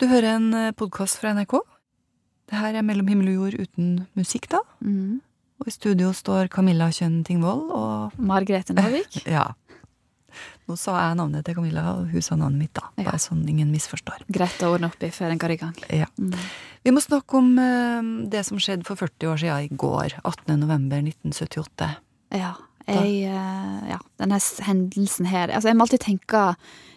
[0.00, 1.58] Du hører en podkast fra NRK.
[2.48, 4.62] Det her er Mellom himmel og jord uten musikk, da.
[4.80, 5.18] Mm.
[5.60, 9.18] Og i studio står Camilla Kjønn Tingvoll og Margrethe Norvik.
[9.36, 9.50] Ja.
[10.70, 12.86] Nå sa jeg navnet til Camilla, og hun sa navnet mitt, da.
[12.96, 13.10] Ja.
[13.10, 14.24] Bare sånn ingen misforstår.
[14.32, 15.76] Greit å ordne opp i før en går i gang.
[15.92, 16.08] Ja.
[16.16, 16.32] Mm.
[16.86, 20.16] Vi må snakke om eh, det som skjedde for 40 år siden i går.
[20.22, 20.56] 18.
[20.62, 21.90] november 1978.
[22.40, 22.54] Ja.
[22.88, 26.40] Jeg, eh, ja, denne hendelsen her Altså, jeg må alltid tenke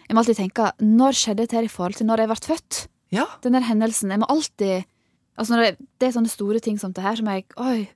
[0.08, 2.78] Jeg må alltid tenke Når skjedde dette i forhold til når jeg ble født?
[3.12, 3.26] Ja.
[3.44, 4.10] Den der hendelsen.
[4.10, 4.84] Jeg må alltid
[5.34, 7.88] Altså, når det, det er sånne store ting som det her, som jeg Oi,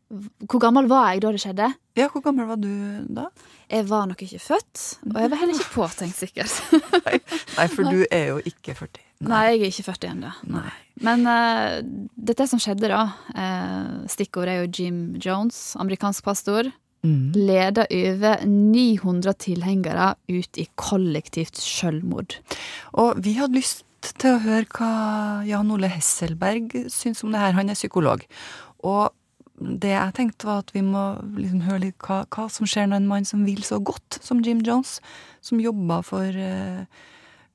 [0.51, 1.69] hvor gammel var jeg da det skjedde?
[1.99, 2.71] ja, hvor gammel var du
[3.15, 3.29] da?
[3.71, 6.53] Jeg var nok ikke født, og jeg var heller ikke påtenkt, sikkert.
[7.59, 9.01] Nei, for du er jo ikke 40.
[9.27, 10.31] Nei, jeg er ikke 40 ennå.
[11.03, 11.79] Men uh,
[12.31, 13.03] dette som skjedde, da
[13.35, 16.71] uh, Stikkordet er jo Jim Jones, amerikansk pastor.
[17.07, 17.35] Mm.
[17.35, 22.39] Leda over 900 tilhengere ut i kollektivt selvmord.
[22.99, 23.85] Og vi hadde lyst
[24.19, 24.91] til å høre hva
[25.49, 27.57] Jan Ole Hesselberg syns om det her.
[27.59, 28.25] Han er psykolog.
[28.87, 29.09] Og
[29.59, 33.03] det jeg tenkte var at vi må liksom høre litt hva, hva som skjer når
[33.03, 34.99] en mann som vil så godt som Jim Jones,
[35.45, 36.85] som jobber for eh,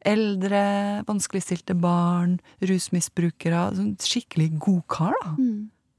[0.04, 0.64] eldre,
[1.08, 5.36] vanskeligstilte barn, rusmisbrukere, sånn skikkelig god kar, da.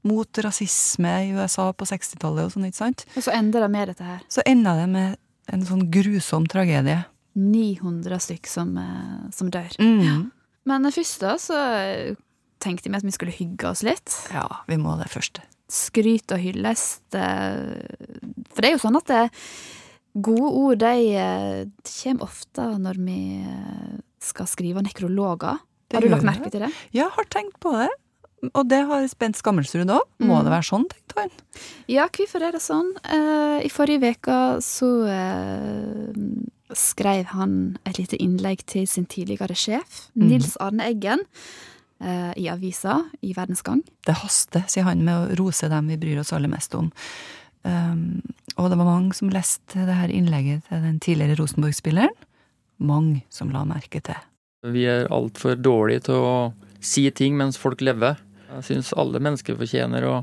[0.05, 3.07] Mot rasisme i USA på 60-tallet og sånn, ikke sant?
[3.17, 4.19] Og så ender det med dette her.
[4.29, 5.15] Så ender det med
[5.49, 6.99] en sånn grusom tragedie.
[7.35, 9.73] 900 stykk som, eh, som dør.
[9.81, 10.29] Mm.
[10.65, 11.57] Men først da så
[12.63, 14.09] tenkte vi at vi skulle hygge oss litt.
[14.33, 15.41] Ja, vi må det først.
[15.69, 17.03] Skryt og hyllest.
[17.17, 17.85] eh,
[18.53, 19.23] For det er jo sånn at det,
[20.15, 21.65] gode ord de eh,
[22.01, 25.59] kommer ofte når vi eh, skal skrive nekrologer.
[25.93, 26.71] Har du lagt merke til det?
[26.95, 27.89] Jeg har tenkt på det.
[28.53, 30.01] Og det har Bent Skammelsrud òg.
[30.21, 30.43] Må Mm.
[30.45, 31.29] det være sånn, tenkte han.
[31.89, 32.89] Ja, hvorfor er det sånn?
[33.63, 34.89] I forrige uke så
[36.77, 40.27] skrev han et lite innlegg til sin tidligere sjef, mm.
[40.27, 41.23] Nils Arne Eggen,
[42.03, 43.83] eh, i avisa i Verdensgang.
[44.05, 46.91] Det haster, sier han, med å rose dem vi bryr oss aller mest om.
[47.65, 48.21] Um,
[48.61, 52.13] og det var mange som leste det her innlegget til den tidligere Rosenborg-spilleren.
[52.85, 54.19] Mange som la merke til.
[54.69, 56.35] Vi er altfor dårlige til å
[56.83, 58.19] si ting mens folk lever.
[58.51, 60.15] Jeg syns alle mennesker fortjener å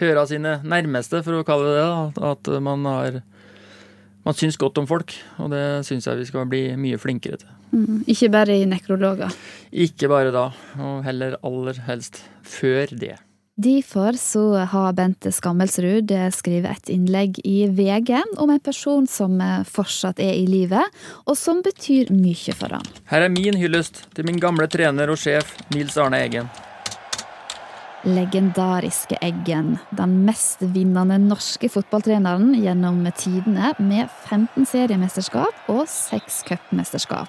[0.00, 2.30] høre av sine nærmeste, for å kalle det det.
[2.30, 3.20] At man har
[4.26, 7.56] Man syns godt om folk, og det syns jeg vi skal bli mye flinkere til.
[7.70, 9.32] Mm, ikke bare i nekrologer.
[9.72, 10.50] Ikke bare da,
[10.82, 13.16] og heller aller helst før det.
[13.60, 14.42] Derfor så
[14.72, 19.36] har Bente Skammelsrud skrevet et innlegg i VG om en person som
[19.68, 20.80] fortsatt er i live,
[21.26, 22.88] og som betyr mye for ham.
[23.12, 26.48] Her er min hyllest til min gamle trener og sjef Nils Arne Eggen.
[28.08, 37.28] Legendariske Eggen, den mest vinnende norske fotballtreneren gjennom tidene, med 15 seriemesterskap og 6 cupmesterskap.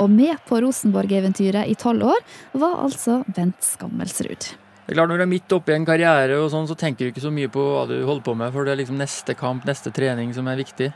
[0.00, 2.24] Og med på Rosenborg-eventyret i tolv år
[2.56, 4.48] var altså Bent Skammelsrud.
[4.88, 7.04] Det er klart Når du er midt oppe i en karriere, og sånn, så tenker
[7.04, 9.36] du ikke så mye på hva du holder på med, for det er liksom neste
[9.36, 10.88] kamp, neste trening som er viktig.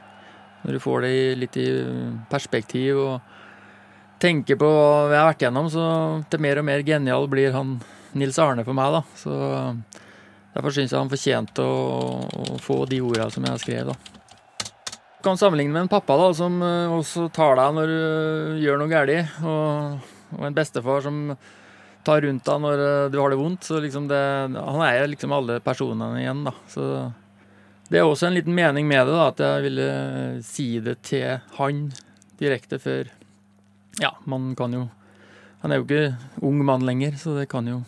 [0.64, 1.70] Når du får det litt i
[2.32, 3.20] perspektiv og
[4.22, 5.84] tenker på hva jeg har vært gjennom, så
[6.32, 7.82] til mer og mer genial blir han
[8.18, 8.98] Nils Arne for meg.
[8.98, 9.02] da.
[9.18, 9.36] Så
[10.52, 11.76] Derfor syns jeg han fortjente å,
[12.28, 13.92] å få de orda som jeg skrev.
[13.92, 14.20] da.
[15.22, 18.80] Du kan sammenligne med en pappa da, som eh, også tar deg når du gjør
[18.80, 21.20] noe galt, og, og en bestefar som
[22.02, 23.64] tar rundt deg når eh, du har det vondt.
[23.70, 24.20] Så liksom det,
[24.58, 26.52] han eier liksom alle personene igjen, da.
[26.68, 26.86] Så
[27.92, 29.88] det er også en liten mening med det, da, at jeg ville
[30.48, 31.86] si det til han
[32.40, 33.10] direkte før
[34.00, 34.86] Ja, man kan jo
[35.60, 37.82] Han er jo ikke ung mann lenger, så det kan jo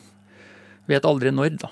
[0.90, 1.70] Vet aldri når, da.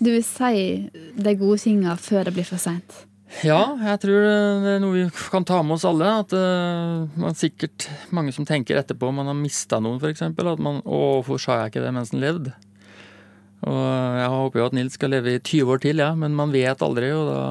[0.00, 3.04] Du vil si de gode tinga før det blir for seint?
[3.46, 4.24] Ja, jeg tror
[4.64, 6.08] det er noe vi kan ta med oss alle.
[6.24, 10.24] At uh, man sikkert mange som tenker etterpå man har mista noen, f.eks.
[10.26, 12.56] At man 'Å, hvorfor sa jeg ikke det mens han levde?'
[13.60, 13.76] Og
[14.16, 16.80] jeg håper jo at Nils skal leve i 20 år til, ja, men man vet
[16.80, 17.10] aldri.
[17.12, 17.42] Og da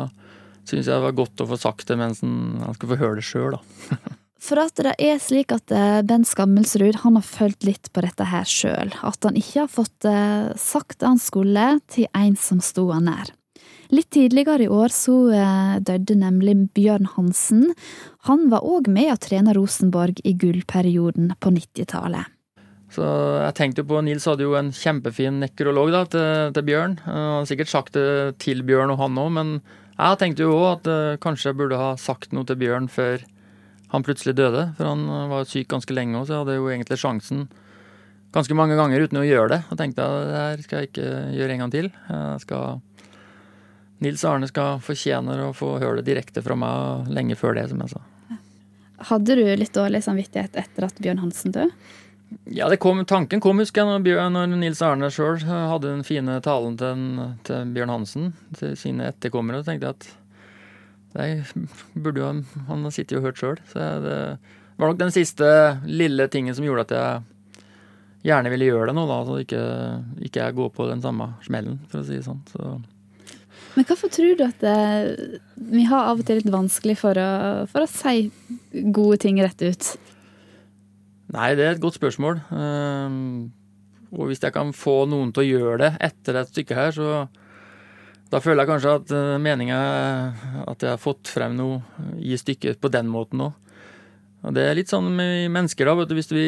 [0.66, 3.28] syns jeg det var godt å få sagt det mens han, skal få høre det
[3.30, 4.00] sjøl, da.
[4.40, 5.72] For at det er slik at
[6.08, 8.94] Ben Skammelsrud han har følt litt på dette her sjøl.
[9.04, 13.10] At han ikke har fått eh, sagt det han skulle til en som sto han
[13.12, 13.34] nær.
[13.90, 17.72] Litt tidligere i år så eh, døde nemlig Bjørn Hansen.
[18.30, 22.36] Han var òg med å trene Rosenborg i gullperioden på 90-tallet.
[22.94, 26.96] Så jeg tenkte jo på Nils hadde jo en kjempefin nekrolog da, til, til Bjørn.
[27.06, 29.52] Han har sikkert sagt det til Bjørn og han òg, men
[30.00, 33.26] jeg tenkte jo òg at eh, kanskje jeg burde ha sagt noe til Bjørn før
[33.94, 34.70] han plutselig døde.
[34.78, 37.48] For han eh, var syk ganske lenge òg, så jeg hadde jo egentlig sjansen
[38.36, 39.64] ganske mange ganger uten å gjøre det.
[39.70, 41.88] Og tenkte at det her skal jeg ikke gjøre en gang til.
[42.44, 42.82] Skal
[44.00, 47.82] Nils Arne skal fortjene å få høre det direkte fra meg lenge før det, som
[47.84, 48.04] jeg sa.
[49.10, 51.74] Hadde du litt dårlig samvittighet etter at Bjørn Hansen døde?
[52.54, 56.38] Ja, kom, tanken kom, husker jeg, når, Bjørn, når Nils Arne sjøl hadde den fine
[56.46, 57.06] talen til,
[57.48, 59.64] til, Bjørn Hansen til sine etterkommere.
[59.64, 60.10] Så tenkte jeg at
[61.16, 61.28] det
[62.04, 62.30] burde jo
[62.70, 63.60] han ha sittet og hørt sjøl.
[63.72, 64.20] Så det
[64.80, 65.50] var nok den siste
[65.88, 69.20] lille tingen som gjorde at jeg gjerne ville gjøre det nå, da.
[69.28, 69.66] Så ikke,
[70.28, 72.42] ikke jeg går på den samme smellen, for å si det sånn.
[72.52, 72.78] Så.
[73.76, 75.40] Men hvorfor tror du at det, eh,
[75.72, 77.32] vi har av og til litt vanskelig for å,
[77.72, 78.30] for å si
[78.96, 79.92] gode ting rett ut?
[81.36, 82.40] Nei, det er et godt spørsmål.
[82.58, 83.52] Ehm,
[84.10, 87.12] og hvis jeg kan få noen til å gjøre det etter et stykke her, så
[88.30, 89.78] da føler jeg kanskje at eh, meninga
[90.70, 91.82] at jeg har fått frem noe
[92.22, 93.56] i stykket på den måten òg.
[94.46, 95.96] Og det er litt sånn med mennesker, da.
[96.00, 96.46] vet du, Hvis vi,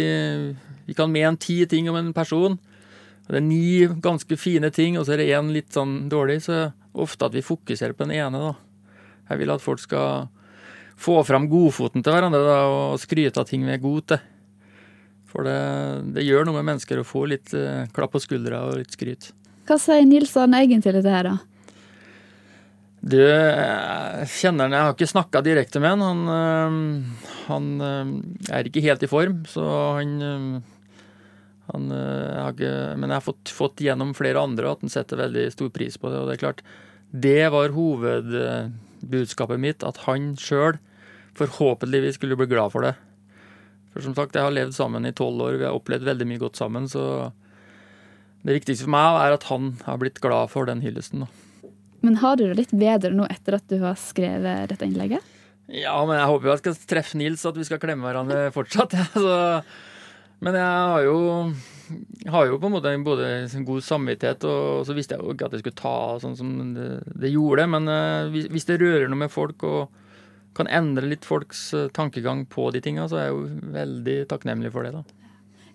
[0.88, 4.98] vi kan mene ti ting om en person, og det er ni ganske fine ting,
[5.00, 7.98] og så er det én litt sånn dårlig, så er det ofte at vi fokuserer
[7.98, 8.54] på den ene, da.
[9.32, 10.30] Jeg vil at folk skal
[11.02, 14.26] få fram godfoten til hverandre da, og skryte av ting vi er gode til.
[15.32, 15.60] For det,
[16.18, 19.30] det, gjør noe med mennesker å få litt uh, klapp på skuldra og litt skryt.
[19.68, 21.38] Hva sier Nilsson egentlig til dette her, da?
[23.02, 26.04] Du, jeg kjenner han Jeg har ikke snakka direkte med han.
[26.06, 28.12] Han, øh, han øh,
[28.54, 29.64] er ikke helt i form, så
[29.98, 30.62] han,
[31.72, 32.72] han jeg ikke,
[33.02, 36.14] Men jeg har fått, fått gjennom flere andre at han setter veldig stor pris på
[36.14, 36.22] det.
[36.22, 36.64] Og det er klart,
[37.12, 40.78] det var hovedbudskapet mitt, at han sjøl
[41.40, 42.96] forhåpentligvis skulle bli glad for det.
[43.92, 46.44] For som sagt, jeg har levd sammen i tolv år, vi har opplevd veldig mye
[46.44, 46.88] godt sammen.
[46.92, 47.32] Så
[48.46, 51.26] det viktigste for meg er at han har blitt glad for den hyllesten.
[52.02, 55.22] Men har du det litt bedre nå etter at du har skrevet dette innlegget?
[55.72, 58.98] Ja, men jeg håper jo jeg skal treffe Nils, at vi skal klemme hverandre fortsatt.
[58.98, 59.06] Ja.
[59.14, 59.36] Så,
[60.42, 61.18] men jeg har jo,
[62.34, 63.32] har jo, på en måte både
[63.68, 66.92] god samvittighet, og så visste jeg jo ikke at det skulle ta sånn som det,
[67.22, 67.70] det gjorde.
[67.78, 70.00] Men uh, hvis det rører noe med folk og
[70.58, 74.74] kan endre litt folks eh, tankegang på de tinga, så er jeg jo veldig takknemlig
[74.74, 74.92] for det.
[74.98, 75.21] da.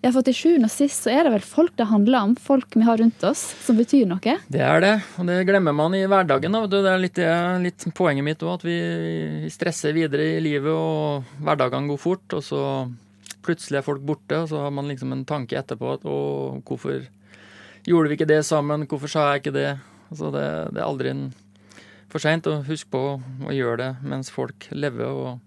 [0.03, 2.75] Ja, for til sjuende og sist så er det vel folk det handler om, folk
[2.77, 4.35] vi har rundt oss, som betyr noe?
[4.45, 6.53] Det er det, og det glemmer man i hverdagen.
[6.53, 6.69] Da.
[6.69, 7.21] Det er litt,
[7.63, 12.37] litt poenget mitt òg, at vi stresser videre i livet, og hverdagene går fort.
[12.37, 12.61] Og så
[13.47, 16.19] plutselig er folk borte, og så har man liksom en tanke etterpå at å,
[16.67, 17.01] hvorfor
[17.87, 19.69] gjorde vi ikke det sammen, hvorfor sa jeg ikke det?
[20.11, 21.17] Altså, det, det er aldri
[22.11, 22.47] for seint.
[22.51, 25.46] Og husk på å gjøre det mens folk lever og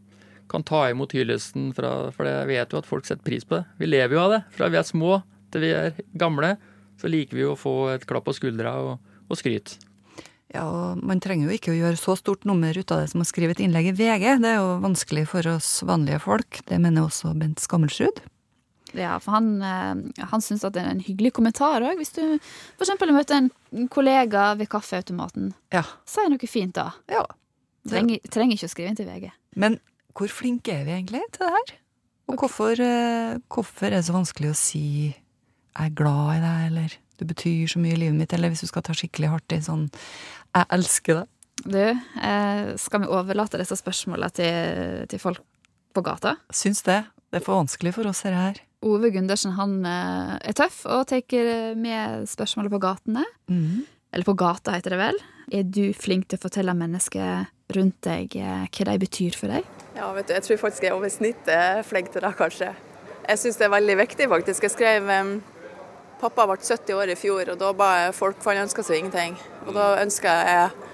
[0.50, 3.64] kan ta imot hyllesten, fra, for jeg vet jo at folk setter pris på det.
[3.81, 4.41] Vi lever jo av det.
[4.56, 5.20] Fra vi er små
[5.50, 6.56] til vi er gamle,
[7.00, 9.76] så liker vi å få et klapp på skuldra og, og skryt.
[10.50, 13.23] Ja, og Man trenger jo ikke å gjøre så stort nummer ut av det som
[13.23, 14.26] å skrive et innlegg i VG.
[14.43, 16.61] Det er jo vanskelig for oss vanlige folk.
[16.67, 18.23] Det mener også Bent Skammelsrud.
[18.99, 22.00] Ja, for han, eh, han syns at det er en hyggelig kommentar òg.
[22.00, 22.91] Hvis du f.eks.
[23.06, 25.53] møter en kollega ved kaffeautomaten.
[25.70, 25.85] Ja.
[26.08, 26.91] Si noe fint da.
[27.11, 27.23] Ja.
[27.88, 29.31] Trenger, trenger ikke å skrive inn til VG.
[29.56, 29.79] Men
[30.20, 31.76] hvor flinke er vi egentlig til det her?
[32.28, 32.40] Og okay.
[32.44, 36.88] hvorfor, eh, hvorfor, er det så vanskelig å si 'jeg er glad i deg', eller
[37.19, 39.61] 'du betyr så mye i livet mitt', eller hvis du skal ta skikkelig hardt i
[39.61, 39.90] sånn
[40.55, 41.28] 'jeg elsker deg'?
[41.61, 41.78] Du,
[42.22, 45.40] eh, skal vi overlate disse spørsmålene til, til folk
[45.94, 46.37] på gata?
[46.52, 47.05] Syns det.
[47.31, 48.61] Det er for vanskelig for oss her.
[48.82, 53.25] Ove Gundersen han eh, er tøff og tar med spørsmålet på gatene.
[53.49, 53.84] Mm.
[54.12, 55.19] Eller på gata, heter det vel.
[55.52, 59.64] Er du flink til å fortelle mennesker rundt deg hva de betyr for deg?
[59.97, 62.75] Ja, vet du, jeg tror faktisk jeg er over snittet flink til det, kanskje.
[63.27, 64.67] Jeg syns det er veldig viktig, faktisk.
[64.67, 65.33] Jeg skrev um,
[66.21, 69.01] Pappa ble 70 år i fjor, og da ba jeg folk For han ønska seg
[69.01, 69.39] ingenting.
[69.67, 70.89] Og da ønska jeg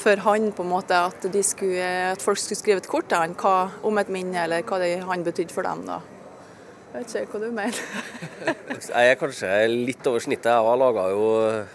[0.00, 3.34] for han på en måte at, skulle, at, folk skulle skrive et kort til han
[3.34, 5.82] hva, om et minne, eller hva det, han betydde for dem.
[5.88, 5.98] da.
[6.90, 7.80] Jeg vet ikke hva du mener.
[8.94, 10.50] jeg er kanskje litt over snittet.
[10.50, 11.26] Jeg laga jo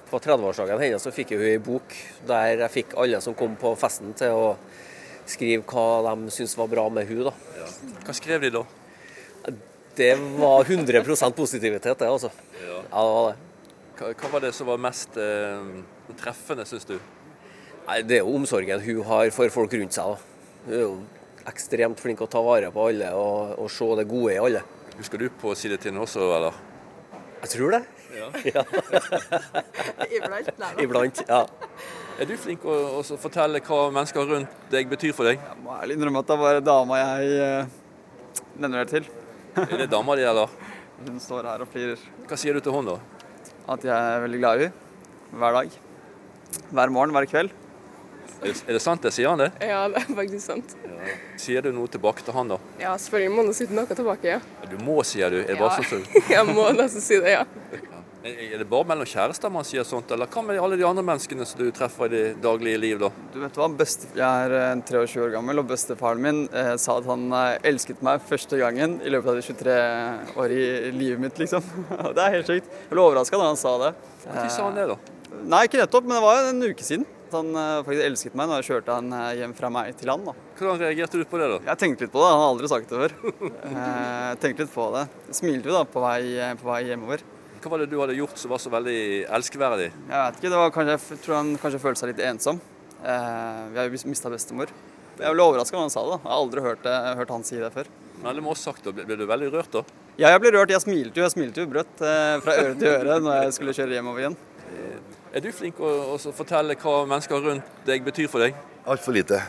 [0.09, 1.95] På 30-årsdagen hennes så fikk hun ei bok
[2.27, 4.49] der jeg fikk alle som kom på festen til å
[5.29, 7.33] skrive hva de syntes var bra med hun da.
[7.59, 7.69] Ja.
[8.05, 8.65] Hva skrev de da?
[9.95, 12.31] Det var 100% positivitet, det altså.
[12.59, 12.67] Ja.
[12.67, 12.81] ja.
[12.83, 13.37] det var det.
[13.95, 15.69] Hva, hva, var det som var mest eh,
[16.19, 16.97] treffende, syns du?
[17.85, 20.15] Nei, Det er jo omsorgen hun har for folk rundt seg.
[20.15, 20.55] da.
[20.65, 20.95] Hun er jo
[21.47, 24.63] ekstremt flink å ta vare på alle og, og, se det gode i alle.
[24.97, 26.59] Husker du på side til henne også, eller?
[27.45, 27.83] Jeg tror det.
[28.15, 28.27] Ja.
[28.55, 28.63] ja.
[30.17, 30.51] Iblant.
[30.81, 31.41] Iblant, ja.
[32.15, 35.41] Er du flink til å, å fortelle hva mennesker rundt deg betyr for deg?
[35.43, 37.73] Jeg må ærlig innrømme at det var dama jeg uh,
[38.55, 39.09] nevner det til.
[39.65, 40.53] er det dama di, eller?
[41.01, 42.05] Hun står her og flirer.
[42.29, 43.51] Hva sier du til henne, da?
[43.75, 44.87] At jeg er veldig glad i henne.
[45.35, 45.75] Hver dag.
[46.71, 47.51] Hver morgen, hver kveld.
[48.45, 49.11] Er det sant det?
[49.17, 49.49] Sier han det?
[49.59, 50.77] Ja, det er faktisk sant.
[50.87, 51.19] Ja.
[51.41, 52.61] Sier du noe tilbake til han, da?
[52.79, 54.39] Ja, selvfølgelig må han si noe tilbake, ja.
[54.71, 55.41] Du må, sier du?
[55.43, 56.07] Er det bare sånn?
[56.37, 57.43] jeg må nesten si det, ja.
[58.25, 61.45] Er det bare mellom kjærester man sier sånt, eller hva med alle de andre menneskene
[61.45, 63.11] som du treffer i det daglige liv, da?
[63.33, 66.95] Du vet hva, beste, Jeg er eh, 23 år gammel, og bestefaren min eh, sa
[66.97, 69.75] at han eh, elsket meg første gangen i løpet av de 23
[70.41, 70.63] år i
[70.95, 71.61] livet mitt, liksom.
[72.17, 72.71] det er helt sykt.
[72.87, 73.91] Jeg ble overraska da han sa det.
[74.25, 74.97] Når sa han det, da?
[75.45, 77.05] Nei, ikke nettopp, men det var en uke siden.
[77.35, 80.25] Han eh, faktisk elsket meg når jeg kjørte han eh, hjem fra meg til han.
[80.25, 80.33] da.
[80.57, 81.61] Hvordan reagerte du på det, da?
[81.69, 83.15] Jeg tenkte litt på det, han har aldri sagt det før.
[83.69, 83.79] Eh,
[84.33, 85.05] Jeg tenkte litt på det.
[85.43, 87.21] Smilte jo da på vei, eh, på vei hjemover.
[87.65, 89.87] Hva var det du hadde gjort som var så veldig elskverdig?
[89.89, 92.59] Jeg vet ikke, det var kanskje, jeg tror han kanskje følte seg litt ensom.
[93.01, 94.69] Eh, vi har jo mista bestemor.
[95.17, 96.11] Jeg ble overraska når han sa det.
[96.11, 96.19] da.
[96.19, 97.89] Jeg har aldri hørt, det, hørt han si det før.
[98.19, 98.93] Men det må også sagt det.
[98.99, 99.81] Ble, ble du veldig rørt da?
[100.13, 100.75] Ja, jeg ble rørt.
[100.75, 103.77] Jeg smilte jo jeg smilte jo brøtt eh, fra øre til øre når jeg skulle
[103.79, 104.39] kjøre hjemover igjen.
[105.33, 108.61] Er du flink å å fortelle hva mennesker rundt deg betyr for deg?
[108.85, 109.41] Altfor lite.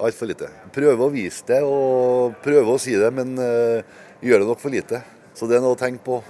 [0.00, 0.48] Altfor lite.
[0.72, 3.84] Prøve å vise det og prøve å si det, men uh,
[4.24, 5.04] gjør det nok for lite.
[5.36, 6.22] Så det er noe å tenke på.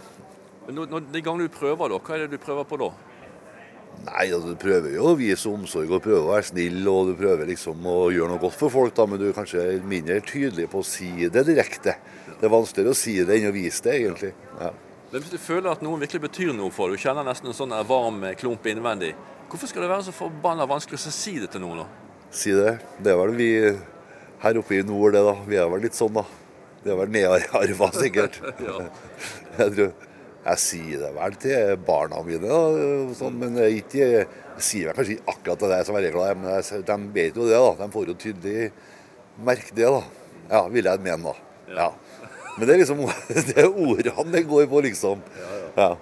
[0.74, 2.90] Når, når, De gangene du prøver, da, hva er det du prøver på da?
[4.00, 7.16] Nei, altså, du prøver jo å vise omsorg og prøver å være snill, og du
[7.18, 10.70] prøver liksom å gjøre noe godt for folk, da, men du er kanskje mindre tydelig
[10.72, 11.96] på å si det direkte.
[12.30, 14.32] Det er vanskeligere å si det enn å vise det, egentlig.
[14.56, 14.70] Ja.
[15.10, 17.56] Men Hvis du føler at noen virkelig betyr noe for deg, du kjenner nesten en
[17.58, 19.12] sånn varm klump innvendig,
[19.50, 21.82] hvorfor skal det være så forbanna vanskelig å si det til noen?
[21.82, 21.88] da?
[22.30, 22.76] Si det.
[23.02, 23.50] Det er vel vi
[24.40, 25.34] her oppe i nord, det, da.
[25.50, 26.24] Vi er vel litt sånn, da.
[26.80, 28.38] Vi er vel nedarva, sikkert.
[29.58, 29.90] Jeg tror
[30.40, 32.60] jeg sier det vel til barna mine,
[33.16, 36.96] sånn, men ikke, jeg sier kanskje ikke akkurat deg som er glad men jeg, de
[37.12, 37.58] vet jo det.
[37.58, 37.74] da.
[37.82, 38.70] De får jo tydelig
[39.44, 40.00] merke det, da.
[40.50, 41.50] Ja, vil jeg mene, da.
[41.76, 41.90] Ja.
[42.56, 43.02] Men det er liksom
[43.50, 45.20] det er ordene det går på, liksom.
[45.76, 45.92] Ja.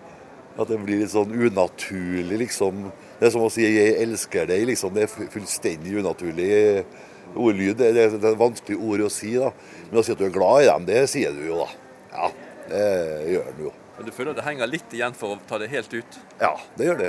[0.59, 2.89] At det blir litt sånn unaturlig, liksom.
[3.19, 4.95] Det er som å si 'jeg elsker deg', liksom.
[4.95, 6.87] Det er fullstendig unaturlig
[7.35, 7.77] ordlyd.
[7.79, 9.51] Det er, det er et vanskelig ord å si, da.
[9.91, 11.69] Men å si at du er glad i dem, det sier du jo, da.
[12.15, 12.33] Ja,
[12.71, 12.89] det
[13.35, 13.75] gjør du jo.
[13.99, 16.19] Men du føler at det henger litt igjen for å ta det helt ut?
[16.39, 17.09] Ja, det gjør det.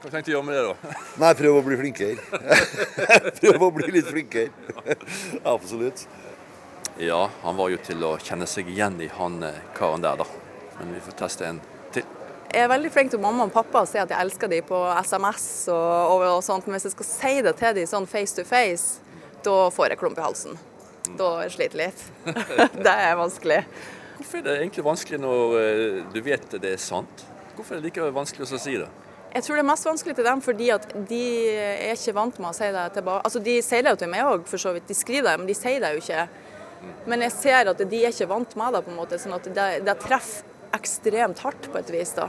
[0.00, 0.92] Hva tenkte du å gjøre med det, da?
[1.20, 2.40] Nei, prøv å bli flinkere.
[3.42, 4.94] prøv å bli litt flinkere.
[5.54, 6.06] Absolutt.
[6.96, 10.26] Ja, han var jo til å kjenne seg igjen i han eh, karen der, da.
[10.78, 11.60] Men vi får teste en
[11.92, 12.08] til.
[12.48, 14.80] Jeg er veldig flink til mamma og pappa å si at jeg elsker dem på
[15.04, 18.40] SMS og, og, og sånt, men hvis jeg skal si det til dem sånn face
[18.40, 19.04] to face,
[19.44, 20.56] da får jeg klump i halsen.
[21.20, 22.04] Da sliter jeg litt.
[22.80, 23.64] det er vanskelig.
[24.20, 27.22] Hvorfor er det egentlig vanskelig når eh, du vet det er sant?
[27.56, 28.88] Hvorfor er det like vanskelig å si det?
[29.30, 31.22] Jeg tror det er mest vanskelig til dem fordi at de
[31.54, 33.24] er ikke vant med å si det tilbake.
[33.24, 34.88] Altså, De sier det jo til meg òg, for så vidt.
[34.90, 36.28] De skriver det, men de sier det jo ikke.
[37.08, 39.46] Men jeg ser at de er ikke vant med det, på en måte, sånn at
[39.56, 42.12] det, det treffer ekstremt hardt på et vis.
[42.18, 42.28] da.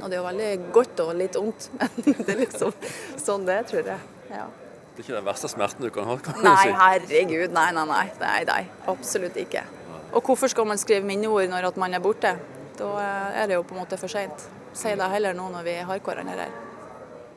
[0.00, 2.74] Og det er jo veldig godt og litt vondt, men det er liksom
[3.20, 4.12] sånn det er, tror jeg.
[4.30, 4.46] Ja.
[4.94, 6.18] Det er ikke den verste smerten du kan ha?
[6.22, 6.46] kan du si.
[6.46, 7.54] Nei, herregud.
[7.56, 8.04] Nei, nei, nei.
[8.20, 8.60] nei, nei.
[8.92, 9.64] Absolutt ikke.
[10.14, 12.36] Og hvorfor skal man skrive minneord når at man er borte?
[12.78, 14.46] Da eh, er det jo på en måte for seint.
[14.74, 16.54] Si det heller nå når vi har hverandre her.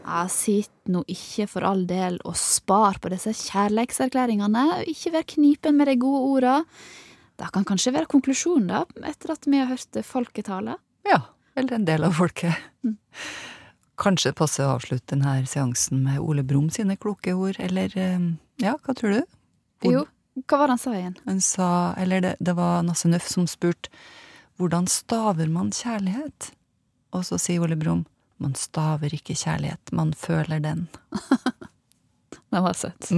[0.08, 4.64] Jeg Sitt nå ikke for all del og spar på disse kjærlighetserklæringene.
[4.80, 6.54] og ikke vær knipen med de gode orda.
[7.38, 10.78] Det kan kanskje være konklusjonen, da, etter at vi har hørt folketale.
[11.06, 11.20] Ja,
[11.60, 12.56] eller en del av folket.
[13.98, 18.26] Kanskje det passer å avslutte denne seansen med Ole Brumm sine kloke ord, eller eh,
[18.64, 19.22] ja, hva tror du?
[19.84, 20.02] Hvor- Jo,
[20.46, 21.18] hva var det han sa igjen?
[21.26, 23.90] Han sa, eller det, det var Nasse Nøff som spurte
[24.58, 26.52] hvordan staver man kjærlighet?
[27.14, 28.06] Og så sier Ole Brumm
[28.38, 30.88] man staver ikke kjærlighet, man føler den.
[32.52, 33.10] Den var søt.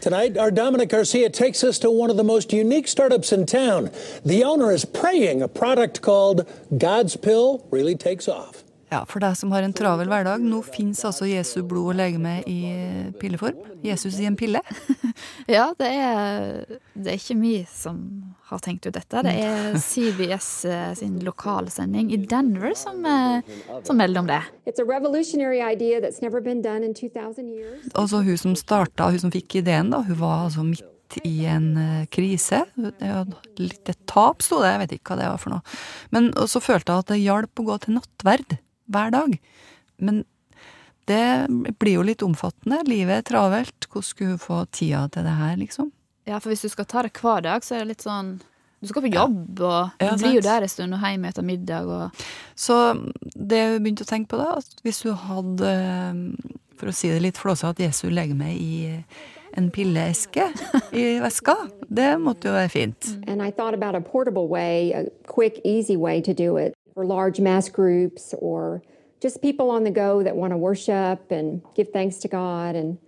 [0.00, 3.90] Tonight, our Dominic Garcia takes us to one of the most unique startups in town.
[4.24, 8.64] The owner is praying a product called God's Pill really takes off.
[8.90, 12.40] Ja, for deg som har en travel hverdag, nå fins altså Jesu blod og legeme
[12.50, 12.58] i
[13.20, 13.60] pilleform.
[13.86, 14.62] Jesus i en pille.
[15.50, 17.96] Ja, det er, det er ikke vi som
[18.48, 19.22] har tenkt ut dette.
[19.26, 23.50] Det er CBS eh, sin lokalsending i Denver som, eh,
[23.84, 24.38] som melder om det.
[24.70, 27.90] It's a revolutionary idea that's never been done in 2000 years.
[27.94, 31.68] Altså hun som starta, hun som fikk ideen, da, hun var altså midt i en
[31.76, 32.62] eh, krise.
[33.60, 35.78] Litt et tap, sto det, jeg vet ikke hva det var for noe.
[36.14, 38.58] Men så følte hun at det hjalp å gå til nattverd
[38.90, 39.38] hver dag.
[40.00, 40.24] Men
[41.10, 42.82] det blir jo litt omfattende.
[42.88, 43.88] Livet er travelt.
[43.90, 45.90] Hvordan skulle hun få tida til det her, liksom?
[46.28, 48.38] Ja, for hvis du skal ta det hver dag, så er det litt sånn
[48.80, 51.44] Du skal på jobb, og du Ja, blir jo der en stund, og hjem etter
[51.44, 52.22] middag, og
[52.56, 52.76] Så
[53.34, 55.74] det hun begynte å tenke på da, at hvis hun hadde,
[56.80, 59.04] for å si det litt flåsete, Jesu legeme i
[59.58, 60.46] en pilleeske
[60.96, 61.56] i veska,
[61.90, 63.10] det måtte jo være fint.
[63.26, 63.42] And
[67.00, 68.82] For large mass groups or
[69.22, 72.76] just people on the go that want to worship and give thanks to God.
[72.76, 72.98] And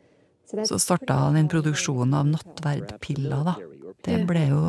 [0.46, 3.54] so Så starta den produksjonen av nattverdpiller, da.
[4.00, 4.62] Det ble jo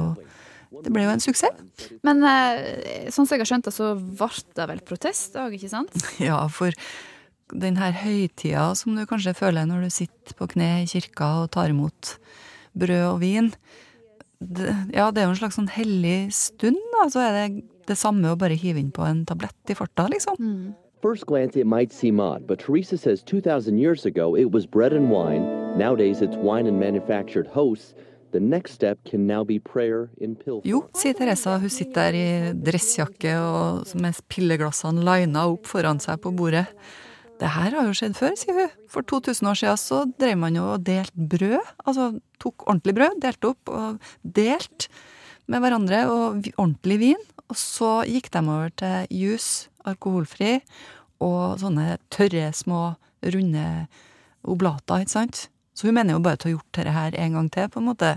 [0.84, 1.56] det ble jo en suksess.
[2.04, 5.72] Men eh, sånn som jeg har skjønt det, så ble det vel protest òg, ikke
[5.72, 5.96] sant?
[6.20, 6.76] Ja, for
[7.54, 11.54] den her høytida som du kanskje føler når du sitter på kne i kirka og
[11.56, 12.18] tar imot
[12.76, 13.54] brød og vin,
[14.44, 17.08] det, ja, det er jo en slags sånn hellig stund, da.
[17.14, 17.46] Så er det
[17.90, 20.40] det samme å bare hive inn på en tablett i farta, liksom.
[21.04, 24.94] First glance, it might seem odd, but Teresa says 2,000 years ago it was bread
[24.94, 25.44] and wine.
[25.78, 27.94] Nowadays it's wine and manufactured hosts.
[28.32, 31.60] The next step can now be prayer in pill Jo, sier Teresa.
[31.62, 36.66] Hun sitter der i dressjakke og med pilleglassene lina opp foran seg på bordet.
[37.42, 38.74] Det her har jo skjedd før, sier hun.
[38.90, 41.60] For 2000 år siden så drev man jo og delte brød.
[41.84, 44.88] Altså tok ordentlig brød, delte opp og delt
[45.52, 47.24] med hverandre, og ordentlig vin.
[47.52, 50.60] Og så gikk de over til juice, alkoholfri,
[51.24, 53.66] og sånne tørre, små, runde
[54.44, 55.48] oblater, ikke sant?
[55.74, 57.82] Så hun mener jo bare til å ha gjort dette her en gang til, på
[57.82, 58.10] en måte.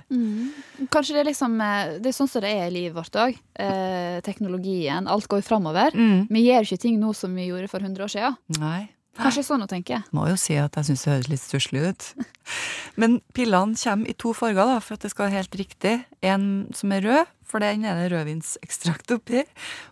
[0.93, 3.39] Kanskje det er liksom eh, Det er sånn som det er i livet vårt òg.
[3.65, 5.09] Eh, teknologien.
[5.09, 5.97] Alt går framover.
[5.97, 6.27] Mm.
[6.29, 8.37] Vi gjør ikke ting nå som vi gjorde for 100 år siden.
[8.61, 8.83] Nei.
[9.17, 10.03] Kanskje sånn å tenke.
[10.17, 12.09] Må jo si at jeg syns det høres litt stusslig ut.
[13.01, 15.97] Men pillene kommer i to farger, da, for at det skal være helt riktig.
[16.23, 16.47] En
[16.77, 19.45] som er rød, for den er det rødvinsekstrakt oppi.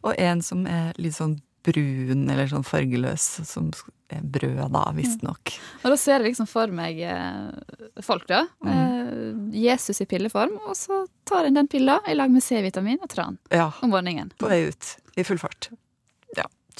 [0.05, 3.71] Og en som er litt sånn brun eller sånn fargeløs, som
[4.13, 5.55] er brød, da, visstnok.
[5.81, 8.43] Og da ser jeg liksom for meg eh, folk, da.
[8.69, 13.09] Eh, Jesus i pilleform, og så tar en den pilla i lag med C-vitamin og
[13.15, 13.71] tran Ja.
[13.81, 14.35] om morgenen.
[14.37, 15.71] På vei ut i full fart.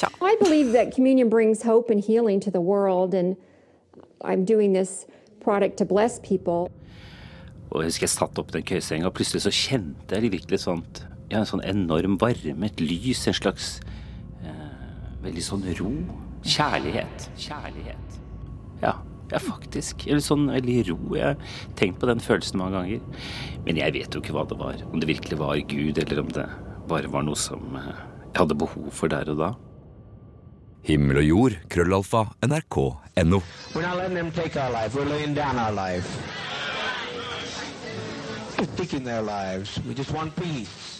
[0.03, 3.37] I believe that communion brings hope and healing to the world, and
[4.23, 5.07] I'm doing this
[5.41, 6.71] product to bless people.
[7.71, 11.05] Og jeg husker jeg satt opp den køysenga, og plutselig så kjente jeg virkelig sånt
[11.33, 13.69] Ja, en sånn enorm varme, et lys, en slags
[14.45, 15.91] eh, veldig sånn ro.
[16.45, 17.29] Kjærlighet.
[17.41, 18.19] Kjærlighet.
[18.83, 18.93] Ja,
[19.33, 20.05] ja, faktisk.
[20.07, 20.99] Eller sånn veldig ro.
[21.17, 23.25] Jeg har tenkt på den følelsen mange ganger.
[23.65, 24.85] Men jeg vet jo ikke hva det var.
[24.91, 26.45] Om det virkelig var Gud, eller om det
[26.93, 27.95] bare var noe som eh,
[28.35, 29.55] jeg hadde behov for der og da.
[30.85, 33.41] Himmel og jord, krøllalfa, nrk.no.
[33.75, 34.95] We're not letting them take our life.
[34.95, 36.05] We're laying down our life.
[38.59, 39.81] We're taking their lives.
[39.89, 40.95] We just want peace.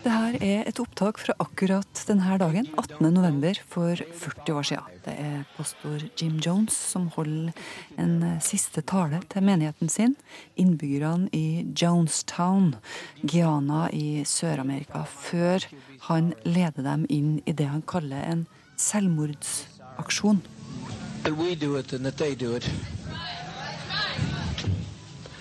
[0.00, 3.10] Det her er et opptak fra akkurat denne dagen, 18.
[3.12, 5.00] november for 40 år siden.
[5.04, 7.52] Det er pastor Jim Jones som holder
[8.00, 10.16] en eh, siste tale til menigheten sin.
[10.56, 12.72] Innbyggerne i Jonestown,
[13.22, 15.68] Guyana i Sør-Amerika, før
[16.08, 18.46] han leder dem inn i det han kaller en
[18.80, 20.40] selvmordsaksjon.
[21.24, 22.64] That we do it and that they do it.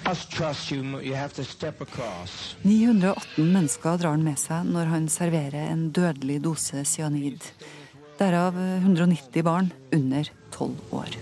[0.05, 0.81] Us trust you.
[0.99, 2.55] You have to step across.
[2.61, 7.45] 918 mennesker drar han med seg når han serverer en dødelig dose cyanid.
[8.19, 11.13] Derav eh, 190 barn under 12 år.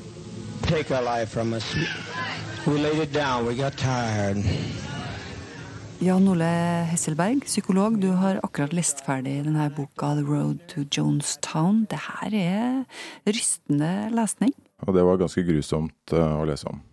[0.68, 1.76] Take our life from us.
[2.66, 3.46] We laid it down.
[3.46, 4.44] We got tired.
[5.98, 6.46] Jan Ole
[6.92, 11.88] Hesselberg, psykolog, du har akkurat lest ferdig denne boka The Road to Jonestown.
[11.90, 14.54] Det her er rystende lesning.
[14.86, 16.84] Og det var ganske grusomt eh, å lese om.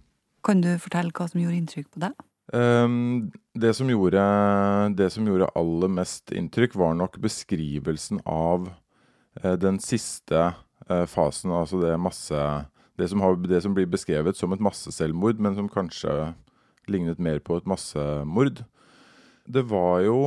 [0.45, 2.17] Kan du fortelle hva som gjorde inntrykk på deg?
[2.57, 4.25] Ehm, det, som gjorde,
[4.97, 8.71] det som gjorde aller mest inntrykk, var nok beskrivelsen av
[9.43, 10.47] eh, den siste
[10.89, 11.53] eh, fasen.
[11.53, 12.41] Altså det masse
[12.97, 16.33] det som, har, det som blir beskrevet som et masseselvmord, men som kanskje
[16.89, 18.65] lignet mer på et massemord.
[19.45, 20.19] Det var jo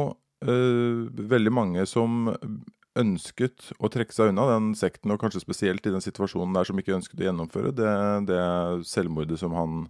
[0.46, 2.28] eh, veldig mange som
[2.98, 6.80] ønsket å trekke seg unna den sekten, og kanskje spesielt i den situasjonen der som
[6.82, 7.96] ikke ønsket å gjennomføre det,
[8.30, 8.44] det
[8.90, 9.84] selvmordet som han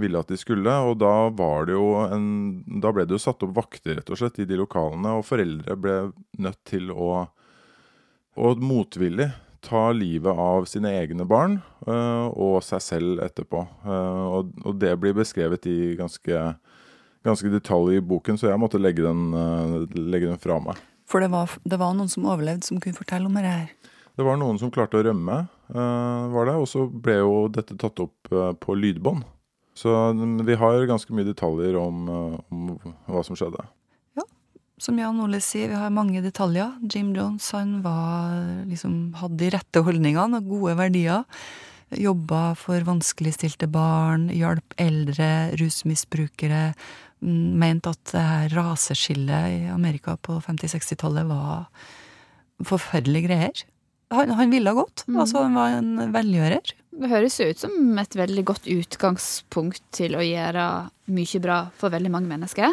[0.00, 0.72] ville at de skulle.
[0.88, 1.28] Og da
[2.14, 2.28] en
[2.80, 5.76] Da ble det jo satt opp vakter, rett og slett, i de lokalene, og foreldre
[5.76, 5.98] ble
[6.38, 7.26] nødt til å
[8.38, 9.28] å motvillig
[9.64, 13.64] ta livet av sine egne barn øh, og seg selv etterpå.
[13.82, 16.42] Øh, og, og det blir beskrevet i ganske,
[17.26, 20.78] ganske detalj i boken, så jeg måtte legge den, øh, legge den fra meg.
[21.08, 23.66] For det var, det var noen som overlevde, som kunne fortelle om det her.
[24.18, 27.76] Det var noen som klarte å rømme, øh, var det, og så ble jo dette
[27.78, 29.24] tatt opp øh, på lydbånd.
[29.78, 32.08] Så mm, vi har ganske mye detaljer om,
[32.50, 32.72] om
[33.06, 33.62] hva som skjedde.
[34.18, 34.24] Ja,
[34.82, 36.74] Som Jan Ole sier, vi har mange detaljer.
[36.82, 38.34] Jim Jones han var,
[38.66, 41.22] liksom, hadde de rette holdningene og gode verdier.
[41.94, 46.74] Jobba for vanskeligstilte barn, hjalp eldre, rusmisbrukere.
[47.22, 51.66] Mm, Mente at det her raseskillet i Amerika på 50-60-tallet var
[52.66, 53.64] forferdelige greier.
[54.10, 55.04] Han, han ville godt.
[55.12, 56.72] Altså, han var en velgjører.
[56.98, 60.64] Det høres jo ut som et veldig godt utgangspunkt til å gjøre
[61.14, 62.72] mye bra for veldig mange mennesker.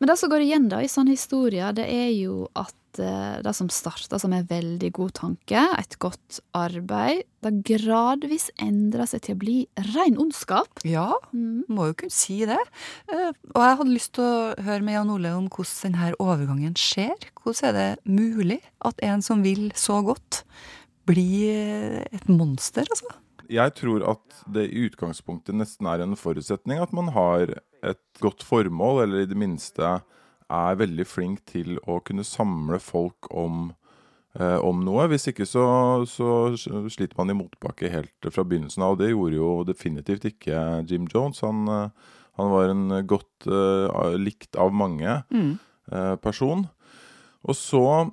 [0.00, 3.70] Men det som går igjen da i sånne historier, det er jo at det som
[3.72, 9.40] starta som en veldig god tanke, et godt arbeid, det gradvis endra seg til å
[9.42, 9.56] bli
[9.92, 10.80] ren ondskap.
[10.86, 12.60] Ja, må jo kunne si det.
[13.12, 16.78] Eh, Og jeg hadde lyst til å høre med Jan Ole om hvordan denne overgangen
[16.78, 17.28] skjer.
[17.42, 20.44] Hvordan er det mulig at en som vil så godt,
[21.04, 23.10] blir et monster, altså?
[23.52, 27.50] Jeg tror at det i utgangspunktet nesten er en forutsetning at man har
[27.84, 29.98] et godt formål, eller i det minste
[30.52, 33.72] er veldig flink til å kunne samle folk om,
[34.38, 35.06] eh, om noe.
[35.08, 35.64] Hvis ikke så,
[36.06, 40.86] så sliter man i motbakke helt fra begynnelsen av, og det gjorde jo definitivt ikke
[40.90, 41.40] Jim Jones.
[41.40, 41.88] Han, eh,
[42.36, 45.58] han var en godt eh, likt av mange Mm.
[45.92, 46.68] eh, person.
[47.44, 48.10] Og så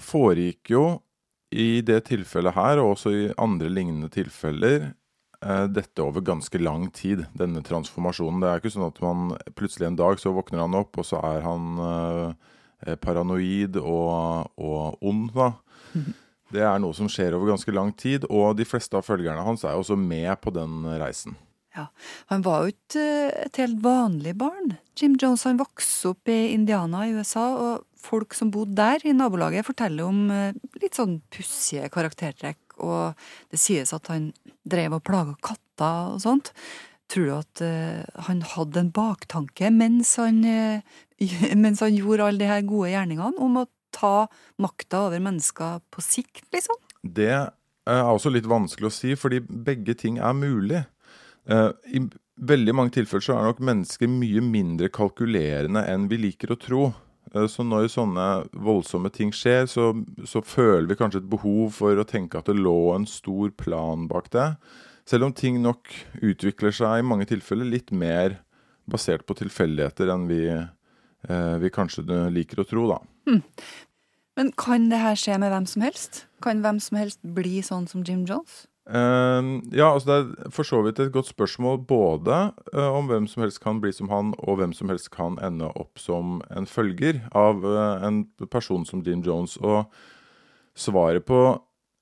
[0.00, 0.84] foregikk jo
[1.54, 4.94] i det tilfellet her, og også i andre lignende tilfeller,
[5.68, 8.40] dette over ganske lang tid, denne transformasjonen.
[8.40, 11.20] Det er ikke sånn at man plutselig en dag så våkner han opp, og så
[11.20, 15.52] er han eh, paranoid og, og ond, da.
[16.54, 19.64] Det er noe som skjer over ganske lang tid, og de fleste av følgerne hans
[19.66, 21.34] er også med på den reisen.
[21.74, 21.88] Ja,
[22.30, 24.76] Han var jo ikke eh, et helt vanlig barn.
[24.94, 29.14] Jim Jones han vokste opp i Indiana i USA, og folk som bodde der i
[29.16, 34.32] nabolaget, forteller om eh, litt sånn pussige karaktertrekk, og det sies at han
[34.64, 36.52] drev og plaga katter og sånt.
[37.12, 40.80] Tror du at uh, han hadde en baktanke mens han, uh,
[41.64, 44.26] mens han gjorde alle de her gode gjerningene, om å ta
[44.62, 46.80] makta over mennesker på sikt, liksom?
[47.04, 50.82] Det er også litt vanskelig å si, fordi begge ting er mulig.
[51.44, 52.06] Uh, I
[52.40, 56.84] veldig mange tilfeller så er nok mennesker mye mindre kalkulerende enn vi liker å tro.
[57.34, 59.90] Eh, Så når sånne voldsomme ting skjer, så,
[60.24, 64.06] så føler vi kanskje et behov for å tenke at det lå en stor plan
[64.10, 64.54] bak det.
[65.04, 65.90] Selv om ting nok
[66.24, 68.38] utvikler seg i mange tilfeller litt mer
[68.88, 73.00] basert på tilfeldigheter enn vi, eh, vi kanskje liker å tro, da.
[74.36, 76.24] Men kan det her skje med hvem som helst?
[76.42, 78.64] Kan hvem som helst bli sånn som Jim Jones?
[78.84, 79.42] Eh,
[79.72, 82.40] ja, altså det er for så vidt et godt spørsmål både
[82.74, 85.70] eh, om hvem som helst kan bli som han, og hvem som helst kan ende
[85.72, 89.56] opp som en følger av eh, en person som Jim Jones.
[89.56, 89.88] Og
[90.76, 91.40] svaret på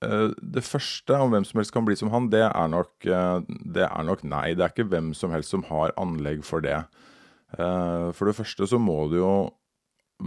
[0.02, 3.86] eh, det første om hvem som helst kan bli som han, det er, nok, det
[3.86, 4.50] er nok nei.
[4.58, 6.82] Det er ikke hvem som helst som har anlegg for det.
[7.52, 9.32] For det første så må du jo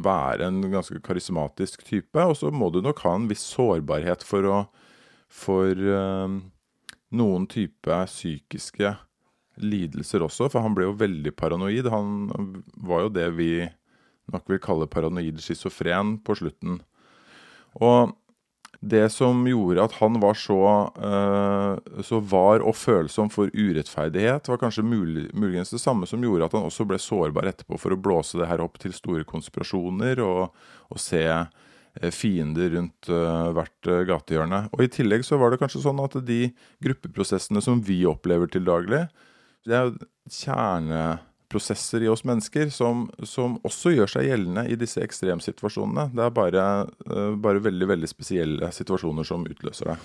[0.05, 4.45] være en ganske karismatisk type, og så må du nok ha en viss sårbarhet for
[4.45, 4.59] å
[5.36, 6.36] for eh,
[7.15, 8.95] noen type psykiske
[9.62, 11.88] lidelser også, for han ble jo veldig paranoid.
[11.91, 13.50] Han var jo det vi
[14.34, 16.80] nok vil kalle paranoid schizofren på slutten.
[17.80, 18.15] Og
[18.86, 20.60] det som gjorde at han var så,
[21.00, 26.50] uh, så var og følsom for urettferdighet, var kanskje mulig, muligens det samme som gjorde
[26.50, 30.21] at han også ble sårbar etterpå for å blåse det her opp til store konspirasjoner
[30.26, 30.52] og,
[30.91, 31.24] og se
[32.12, 34.65] fiender rundt eh, hvert eh, gatehjørne.
[34.75, 36.49] Og I tillegg så var det kanskje sånn at de
[36.84, 39.05] gruppeprosessene som vi opplever til daglig,
[39.65, 39.93] det er
[40.29, 46.10] kjerneprosesser i oss mennesker som, som også gjør seg gjeldende i disse ekstremsituasjonene.
[46.13, 46.65] Det er bare,
[47.08, 49.99] eh, bare veldig veldig spesielle situasjoner som utløser det.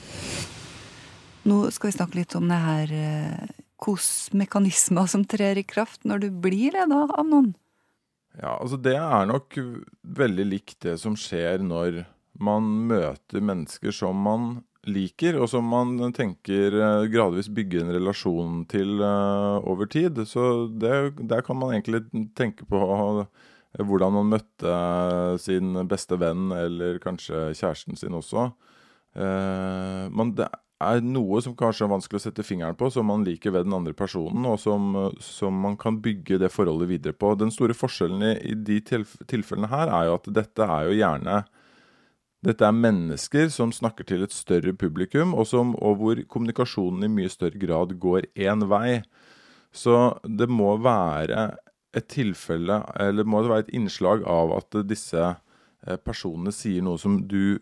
[1.50, 3.50] Nå skal vi snakke litt om det her eh,
[3.81, 7.55] hvilke mekanismer som trer i kraft når du blir leda av noen.
[8.38, 9.59] Ja, altså Det er nok
[10.03, 12.05] veldig likt det som skjer når
[12.40, 18.62] man møter mennesker som man liker, og som man tenker eh, gradvis bygger en relasjon
[18.71, 20.23] til eh, over tid.
[20.29, 22.07] Så det, der kan man egentlig
[22.38, 22.81] tenke på
[23.21, 23.27] eh,
[23.85, 24.77] hvordan man møtte
[25.43, 28.51] sin beste venn, eller kanskje kjæresten sin også.
[29.14, 30.47] men det
[30.81, 33.77] er noe som kanskje er vanskelig å sette fingeren på, som man liker ved den
[33.77, 37.35] andre personen, og som, som man kan bygge det forholdet videre på.
[37.37, 41.43] Den store forskjellen i, de tilf tilfellene her er jo at dette er jo gjerne
[42.40, 47.12] dette er mennesker som snakker til et større publikum, og, som, og hvor kommunikasjonen i
[47.12, 49.03] mye større grad går én vei.
[49.77, 51.51] Så det må være
[51.97, 57.01] et tilfelle, eller må det være et innslag av at disse eh, personene sier noe
[57.03, 57.61] som du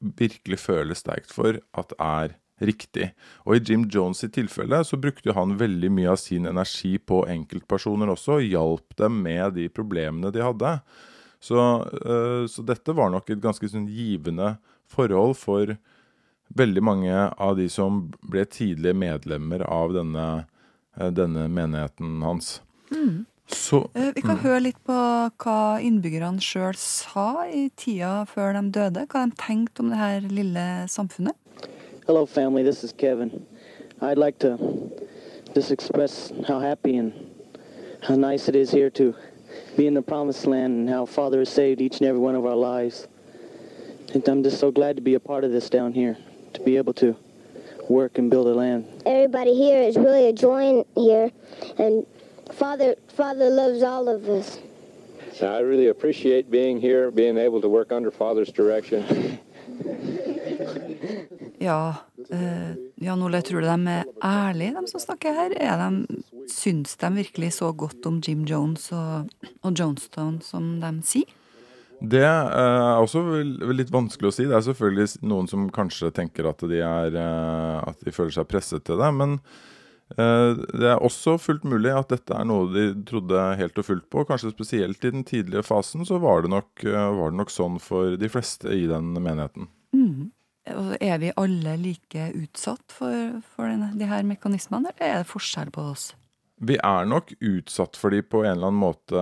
[0.00, 3.10] virkelig føler sterkt for at er riktig.
[3.44, 7.22] Og i Jim Jones sitt tilfelle så brukte han veldig mye av sin energi på
[7.28, 10.78] enkeltpersoner også, og hjalp dem med de problemene de hadde.
[11.40, 14.56] Så, øh, så dette var nok et ganske sånn givende
[14.88, 15.76] forhold for
[16.56, 20.26] veldig mange av de som ble tidlige medlemmer av denne,
[20.96, 22.60] øh, denne menigheten hans.
[22.90, 23.26] Mm.
[23.48, 24.42] Så Eh, Vi kan mm.
[24.42, 24.94] høre litt på
[25.42, 29.06] hva innbyggerne sjøl sa i tida før de døde.
[29.06, 31.34] Hva de tenkte om det her lille samfunnet.
[32.06, 32.62] Hello, family.
[32.62, 33.30] This is Kevin.
[34.00, 34.58] I'd like to
[35.54, 37.12] just express how happy and
[38.02, 39.14] how nice it is here to
[39.76, 42.44] be in the promised land and how Father has saved each and every one of
[42.44, 43.08] our lives.
[44.14, 46.16] And I'm just so glad to be a part of this down here,
[46.52, 47.16] to be able to
[47.88, 48.84] work and build a land.
[49.06, 51.30] Everybody here is really enjoying here,
[51.78, 52.06] and
[52.52, 54.58] Father, Father loves all of us.
[55.42, 59.04] I really appreciate being here, being able to work under Father's direction.
[61.58, 61.94] Ja,
[62.30, 65.54] eh, Jan Ole, tror du de er ærlige, de som snakker her?
[65.60, 69.28] Er de, syns de virkelig så godt om Jim Jones og,
[69.62, 71.32] og Jonestown som de sier?
[72.00, 73.22] Det eh, er også
[73.72, 74.44] litt vanskelig å si.
[74.44, 78.48] Det er selvfølgelig noen som kanskje tenker at de, er, eh, at de føler seg
[78.50, 79.10] presset til det.
[79.16, 79.38] Men
[80.14, 84.22] det er også fullt mulig at dette er noe de trodde helt og fullt på.
[84.28, 88.14] Kanskje spesielt i den tidlige fasen så var det nok, var det nok sånn for
[88.20, 89.66] de fleste i den menigheten.
[89.96, 90.28] Mm.
[90.66, 95.70] Er vi alle like utsatt for, for denne, de her mekanismene, eller er det forskjell
[95.74, 96.08] på oss?
[96.56, 99.20] Vi er nok utsatt for de på en eller annen måte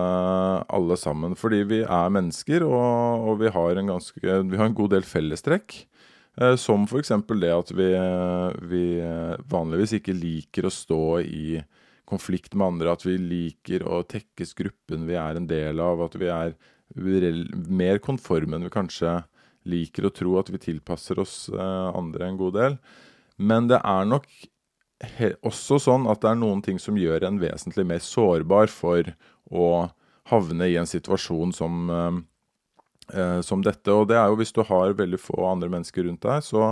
[0.71, 1.35] alle sammen.
[1.35, 5.81] Fordi vi er mennesker, og, og vi, har ganske, vi, har en god del fellestrekk.
[6.41, 7.11] Eh, som f.eks.
[7.39, 7.89] det at vi,
[8.69, 8.85] vi,
[9.51, 11.59] vanligvis ikke liker å stå i
[12.05, 12.95] konflikt med andre.
[12.95, 16.03] At vi liker å tekkes gruppen vi er en del av.
[16.05, 16.57] At vi er
[17.69, 19.21] mer konforme enn vi kanskje
[19.65, 20.35] liker å tro.
[20.41, 22.77] At vi tilpasser oss eh, andre en god del.
[23.35, 24.29] Men det er nok
[25.45, 29.09] også sånn at det er noen ting som gjør en vesentlig mer sårbar for
[29.51, 29.67] å
[30.31, 32.21] havne i en situasjon som, eh,
[33.45, 33.91] som dette.
[33.93, 36.71] Og det er jo hvis du har veldig få andre mennesker rundt deg, så,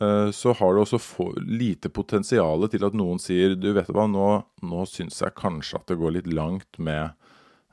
[0.00, 4.08] eh, så har du også få, lite potensial til at noen sier du vet hva,
[4.10, 4.26] nå,
[4.66, 7.12] nå syns jeg kanskje at det går litt langt med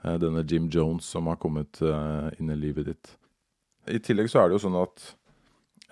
[0.03, 3.17] eh, denne Jim Jones som har kommet eh, inn i livet ditt.
[3.89, 5.12] I tillegg så er det jo sånn at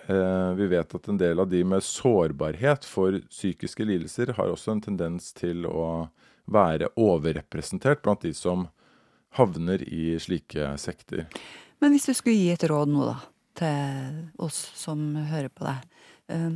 [0.06, 4.74] Eh, vi vet at en del av de med sårbarhet for psykiske lidelser har også
[4.74, 6.08] en tendens til å
[6.50, 8.66] være overrepresentert blant de som
[9.38, 11.28] havner i slike sekter.
[11.82, 13.16] Men hvis du skulle gi et råd nå, da,
[13.58, 15.88] til oss som hører på deg.
[16.30, 16.52] Eh,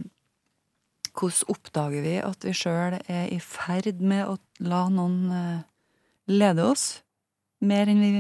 [1.17, 5.65] hvordan oppdager vi at vi sjøl er i ferd med å la noen eh,
[6.31, 6.87] lede oss
[7.65, 8.13] mer enn vi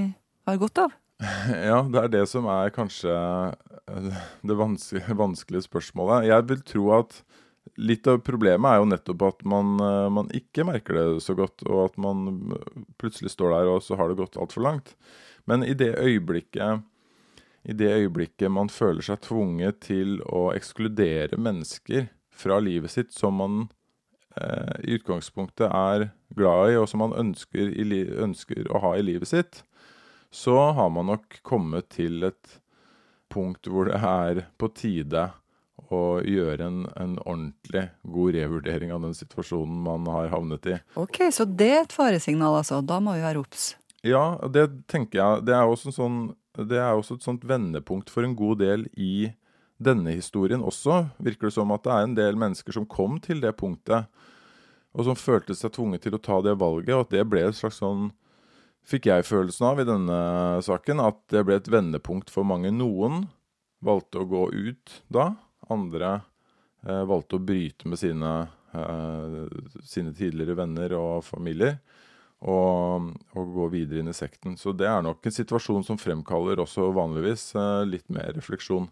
[0.48, 0.96] har godt av?
[1.70, 6.28] Ja, det er det som er kanskje eh, det vanskelige spørsmålet.
[6.30, 7.20] Jeg vil tro at
[7.76, 11.64] litt av problemet er jo nettopp at man, eh, man, ikke merker det så godt,
[11.68, 12.56] og at man
[13.00, 14.96] plutselig står der og så har det gått altfor langt.
[15.46, 16.82] Men i det øyeblikket
[17.66, 23.40] i det øyeblikket man føler seg tvunget til å ekskludere mennesker fra livet sitt som
[23.40, 23.56] man
[24.38, 27.72] eh, i utgangspunktet er glad i, og som man ønsker,
[28.22, 29.64] ønsker å ha i livet sitt,
[30.30, 32.60] så har man nok kommet til et
[33.32, 35.30] punkt hvor det er på tide
[35.92, 40.78] å gjøre en, en, ordentlig god revurdering av den situasjonen man har havnet i.
[40.98, 42.80] Ok, Så det er et faresignal, altså.
[42.82, 43.74] Da må vi være obs.
[44.06, 45.46] Ja, det tenker jeg.
[45.46, 46.18] Det er, også en sånn,
[46.64, 49.32] det er også et sånt vendepunkt for en god del i
[49.76, 51.06] denne historien også.
[51.20, 54.08] Virker det som at det er en del mennesker som kom til det punktet,
[54.96, 57.58] og som følte seg tvunget til å ta det valget, og at det ble et
[57.58, 58.08] slags sånn
[58.86, 60.18] fikk jeg følelsen av i denne
[60.64, 62.70] saken at det ble et vendepunkt for mange.
[62.72, 63.26] Noen
[63.84, 65.32] valgte å gå ut da,
[65.72, 66.20] andre
[66.86, 68.32] eh, valgte å bryte med sine,
[68.72, 69.40] eh,
[69.82, 71.80] sine, tidligere venner og familier.
[72.44, 74.58] Og, og, gå videre inn i sekten.
[74.60, 78.90] Så det er nok en situasjon som fremkaller også vanligvis eh, litt mer refleksjon.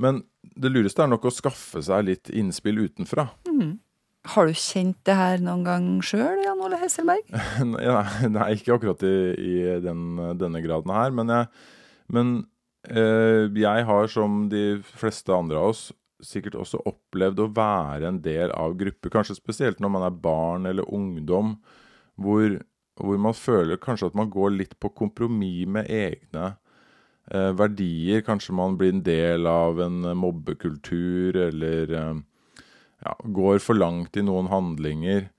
[0.00, 0.22] Men
[0.56, 3.28] det lureste er nok å skaffe seg litt innspill utenfra.
[3.46, 3.76] Mm.
[4.32, 7.28] Har du kjent det her noen gang sjøl, Jan Ole Hesselberg?
[8.38, 11.12] nei, ikke akkurat i, i den, denne graden her.
[11.14, 11.50] Men, jeg,
[12.16, 12.32] men
[12.88, 15.90] eh, jeg har, som de fleste andre av oss,
[16.24, 19.12] sikkert også opplevd å være en del av grupper.
[19.12, 21.58] Kanskje spesielt når man er barn eller ungdom,
[22.20, 22.58] hvor,
[23.00, 26.54] hvor man føler kanskje at man går litt på kompromiss med egne
[27.30, 28.24] eh, verdier.
[28.26, 32.24] Kanskje man blir en del av en mobbekultur eller eh,
[33.04, 35.30] ja, går for langt i noen handlinger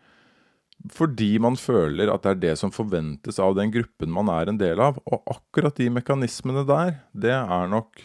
[0.93, 4.59] fordi man føler at det er det som forventes av den gruppen man er en
[4.59, 4.99] del av.
[5.05, 8.01] Og akkurat de mekanismene der, det er nok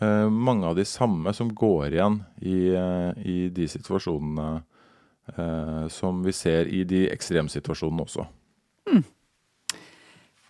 [0.00, 4.68] eh, mange av de samme som går igjen i, eh, i de situasjonene eh,
[5.88, 8.24] som vi ser i de ekstremsituasjonene også.
[8.90, 9.04] Mm.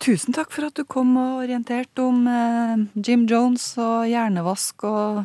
[0.03, 5.21] Tusen takk for at du kom og orienterte om eh, Jim Jones og hjernevask og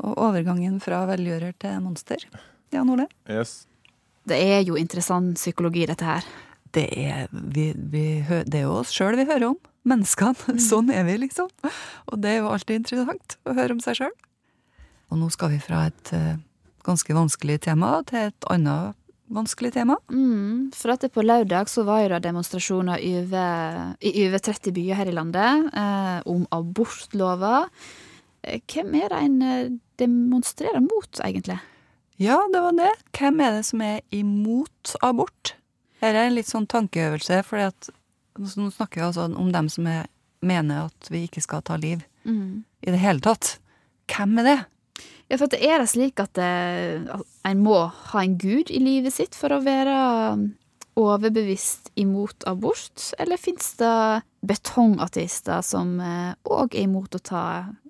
[0.00, 2.24] og overgangen fra velgjører til monster.
[2.72, 3.08] Jan Ole?
[3.28, 3.66] Yes.
[4.28, 6.26] Det er jo interessant psykologi, dette her.
[6.72, 8.04] Det er, vi, vi,
[8.48, 9.58] det er jo oss sjøl vi hører om.
[9.88, 10.38] Menneskene.
[10.54, 10.60] Mm.
[10.62, 11.50] Sånn er vi, liksom.
[12.08, 14.14] Og det er jo alltid interessant å høre om seg sjøl.
[15.12, 16.38] Og nå skal vi fra et uh,
[16.86, 18.94] ganske vanskelig tema til et annet
[19.32, 19.96] vanskelig tema.
[20.12, 23.14] Mm, for at det på lørdag så var jo det demonstrasjoner i
[24.26, 27.62] over 30 byer her i landet eh, om abortlova.
[28.44, 29.70] Eh, Hvem er det en eh,
[30.02, 31.56] demonstrerer mot, egentlig?
[32.20, 32.90] Ja, det var det.
[33.16, 35.54] Hvem er det som er imot abort?
[36.02, 37.62] Her er en litt sånn tankeøvelse, for
[38.42, 40.06] nå snakker vi altså om dem som er,
[40.42, 42.62] mener at vi ikke skal ta liv Mm.
[42.86, 43.56] i det hele tatt.
[44.06, 44.58] Hvem er det?
[45.30, 47.78] Ja, for er det slik at, en må
[48.12, 49.96] ha en gud i livet sitt for å være
[50.98, 53.94] overbevist imot abort, eller fins det
[54.44, 57.44] betongateister som òg er imot å ta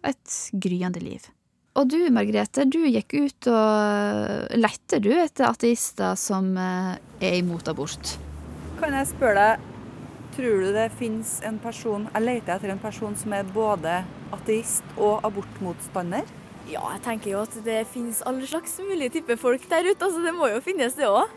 [0.07, 1.27] et gryende liv?
[1.73, 7.71] Og du, Margrethe, du gikk ut og lette du etter ateister som eh, er imot
[7.73, 8.17] abort.
[8.77, 9.71] Kan jeg spørre deg,
[10.37, 14.03] tror du det fins en person Jeg leter etter en person som er både
[14.37, 16.29] ateist og abortmotstander?
[16.73, 20.07] Ja, jeg tenker jo at det finnes alle slags mulige typer folk der ute.
[20.07, 21.29] altså Det må jo finnes, det òg.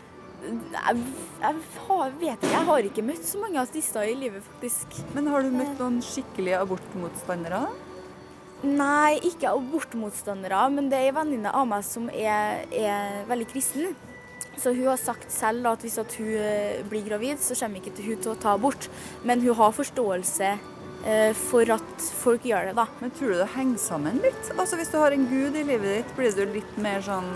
[0.46, 1.00] Jeg,
[1.40, 5.00] jeg har, vet ikke, jeg har ikke møtt så mange ateister i livet, faktisk.
[5.16, 7.64] Men har du møtt noen skikkelige abortmotstandere?
[8.64, 13.96] Nei, ikke abortmotstandere, men det er en venninne av meg som er, er veldig kristen.
[14.56, 18.06] Så hun har sagt selv at hvis at hun eh, blir gravid, så kommer ikke
[18.06, 18.88] hun til å ta abort.
[19.28, 20.54] Men hun har forståelse
[21.38, 22.86] for at folk gjør det, da.
[22.98, 24.48] Men tror du det henger sammen litt?
[24.56, 27.28] Altså Hvis du har en gud i livet ditt, blir du litt mer sånn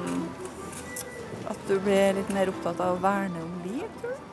[1.52, 4.30] At du blir litt mer opptatt av å verne om liv, tror du?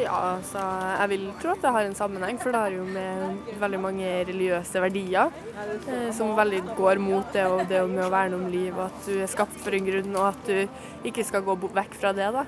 [0.00, 0.60] Ja, altså,
[0.96, 4.12] jeg vil tro at det har en sammenheng, for det har jo med veldig mange
[4.28, 8.72] religiøse verdier eh, som veldig går mot det, og det med å verne om liv,
[8.78, 11.98] og at du er skapt for en grunn, og at du ikke skal gå vekk
[12.00, 12.30] fra det.
[12.32, 12.46] da.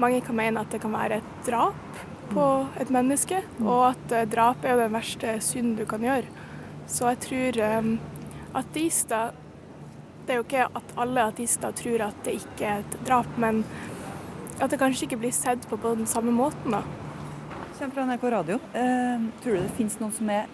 [0.00, 2.44] Mange kan mene at det kan være et drap på
[2.80, 6.28] et menneske, og at eh, drap er jo den verste synd du kan gjøre.
[6.86, 7.96] Så jeg tror um,
[8.54, 9.34] ateister
[10.26, 13.64] Det er jo ikke at alle ateister tror at det ikke er et drap, men
[14.58, 16.82] at det kanskje ikke blir sett på på den samme måten, da.
[17.78, 18.58] Kommer fra NRK Radio.
[18.74, 20.48] Eh, tror du det finnes noen som er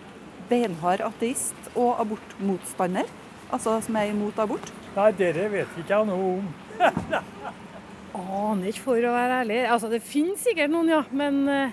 [0.50, 3.08] beinhard ateist og abortmotstander?
[3.52, 4.72] Altså som er imot abort?
[4.96, 6.48] Nei, dere vet ikke jeg noe om.
[8.14, 9.61] Aner ikke, for å være ærlig.
[9.72, 11.03] Altså, det finnes sikkert noen, ja.
[11.16, 11.70] Men eh,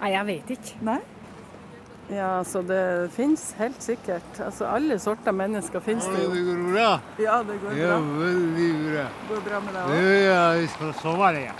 [0.00, 0.78] nei, jeg vet ikke.
[0.88, 1.00] Nei?
[2.12, 4.40] Ja, altså det finnes helt sikkert.
[4.44, 6.32] Altså Alle sorter mennesker finnes det jo.
[6.34, 6.88] Det går bra.
[7.22, 7.78] Ja, det går bra.
[7.78, 9.04] Ja, veldig bra.
[9.30, 10.08] Går bra med deg Det òg?
[10.08, 10.24] er
[10.58, 11.54] jeg fra Somalia.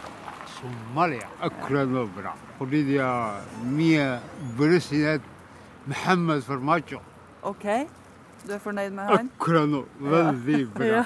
[0.59, 1.29] Somalia.
[1.49, 2.35] Akkurat nå bra.
[2.59, 4.09] Fordi de har mye
[4.59, 5.31] president
[5.87, 7.01] Mohammed macho.
[7.49, 7.64] OK.
[8.46, 9.31] Du er fornøyd med haien?
[9.38, 9.85] Akkurat nå.
[10.02, 10.85] Veldig bra.
[10.87, 11.02] Ja.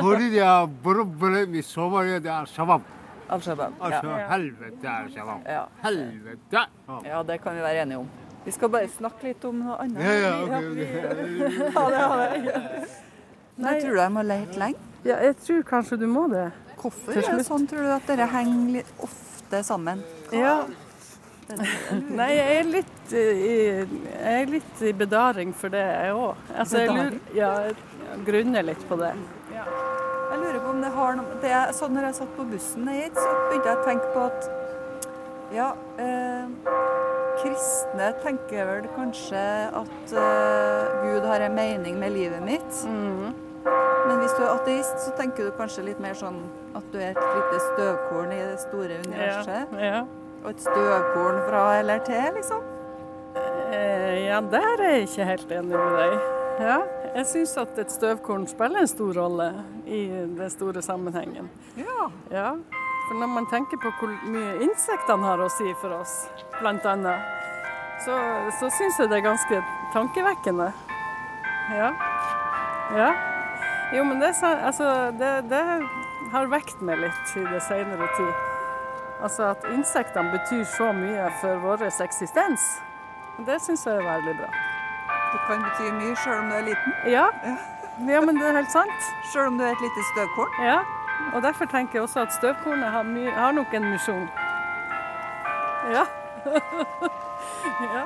[0.00, 2.82] Fordi det er problem i Somalia, det er Shabab.
[3.30, 3.72] Al-Shabaab.
[3.80, 4.28] Altså, Ja.
[4.32, 5.44] helvete er Shabab.
[5.46, 5.64] Ja.
[5.84, 6.62] Helvete!
[7.06, 8.08] Ja, det kan vi være enige om.
[8.44, 10.02] Vi skal bare snakke litt om noe annet.
[10.02, 10.68] Ja, ja, okay.
[10.70, 10.76] ok.
[10.76, 12.86] vi- det, har jeg.
[13.60, 14.78] Nei, tror du jeg må lete lenge?
[15.04, 16.46] Ja, jeg tror kanskje du må det.
[16.80, 20.00] Hvorfor er det sånn, tror du, at dere henger ofte sammen?
[20.32, 20.62] Ja.
[22.20, 23.56] Nei, jeg er litt eh, i,
[24.06, 26.40] jeg er litt i bedaring for det, jeg òg.
[26.54, 29.12] Altså, jeg lurer, ja, jeg grunner litt på det.
[30.30, 32.86] Jeg lurer på om det har noe det er, sånn Når jeg satt på bussen
[32.94, 34.50] hit, så begynte jeg å tenke på at
[35.50, 36.44] ja, eh,
[37.40, 39.42] kristne tenker vel kanskje
[39.80, 42.82] at eh, Gud har en mening med livet mitt.
[44.06, 46.38] Men hvis du er ateist, så tenker du kanskje litt mer sånn
[46.78, 49.74] at du er et lite støvkorn i det store universet.
[49.74, 50.00] Ja, ja.
[50.44, 52.62] Og et støvkorn fra eller til, liksom.
[53.36, 56.14] Eh, ja, der er jeg ikke helt enig med deg.
[56.60, 56.78] Ja,
[57.14, 59.50] jeg syns at et støvkorn spiller en stor rolle
[59.86, 61.48] i den store sammenhengen.
[61.76, 62.08] Ja.
[62.32, 62.50] Ja,
[63.08, 66.12] for når man tenker på hvor mye insektene har å si for oss,
[66.60, 67.24] annet,
[68.04, 68.16] så,
[68.60, 69.62] så syns jeg det er ganske
[69.94, 70.70] tankevekkende.
[71.74, 71.90] Ja.
[72.96, 73.10] Ja.
[73.94, 75.64] Jo, men det, altså, det, det
[76.32, 78.49] har vekt meg litt i det senere tid.
[79.22, 82.64] Altså at insektene betyr så mye for vår eksistens.
[83.46, 84.48] Det syns jeg er veldig bra.
[85.32, 86.96] Det kan bety mye sjøl om du er liten.
[87.08, 87.26] Ja.
[88.08, 89.10] ja, men det er helt sant.
[89.32, 90.56] Sjøl om du er et lite støvkorn?
[90.64, 90.80] Ja.
[91.34, 94.28] Og derfor tenker jeg også at støvkornet har, har nok en misjon.
[95.92, 96.06] Ja.
[97.94, 98.04] ja.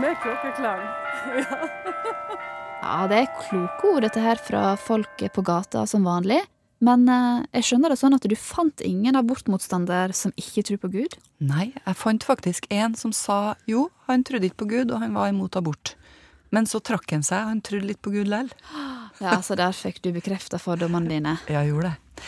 [0.00, 0.86] Med klokkeklang.
[1.36, 1.60] Ja.
[2.80, 6.40] Ja, det er kloke ord dette her fra folk på gata som vanlig.
[6.84, 10.92] Men eh, jeg skjønner det sånn at du fant ingen abortmotstander som ikke tror på
[10.94, 11.16] Gud?
[11.44, 15.16] Nei, jeg fant faktisk en som sa jo, han trodde ikke på Gud, og han
[15.16, 15.94] var imot abort.
[16.50, 18.50] Men så trakk han seg, han trodde litt på Gud lell.
[19.20, 21.34] Ja, så der fikk du bekrefta fordommene dine.
[21.44, 22.24] Ja, jeg gjorde det.